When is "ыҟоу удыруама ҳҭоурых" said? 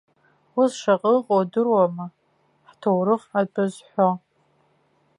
1.17-3.23